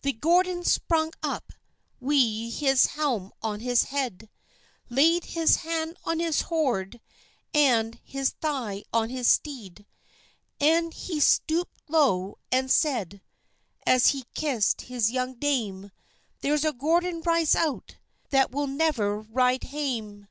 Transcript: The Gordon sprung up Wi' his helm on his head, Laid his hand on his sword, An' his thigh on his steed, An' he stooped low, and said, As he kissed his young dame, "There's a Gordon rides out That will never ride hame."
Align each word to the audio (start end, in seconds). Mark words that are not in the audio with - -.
The 0.00 0.14
Gordon 0.14 0.64
sprung 0.64 1.12
up 1.22 1.52
Wi' 2.00 2.48
his 2.48 2.86
helm 2.86 3.34
on 3.42 3.60
his 3.60 3.82
head, 3.82 4.30
Laid 4.88 5.26
his 5.26 5.56
hand 5.56 5.98
on 6.06 6.20
his 6.20 6.36
sword, 6.36 7.02
An' 7.52 8.00
his 8.02 8.30
thigh 8.40 8.84
on 8.94 9.10
his 9.10 9.28
steed, 9.28 9.84
An' 10.58 10.90
he 10.92 11.20
stooped 11.20 11.82
low, 11.86 12.38
and 12.50 12.70
said, 12.70 13.20
As 13.86 14.06
he 14.06 14.24
kissed 14.32 14.80
his 14.88 15.10
young 15.10 15.34
dame, 15.34 15.90
"There's 16.40 16.64
a 16.64 16.72
Gordon 16.72 17.20
rides 17.20 17.54
out 17.54 17.96
That 18.30 18.50
will 18.50 18.68
never 18.68 19.20
ride 19.20 19.64
hame." 19.64 20.28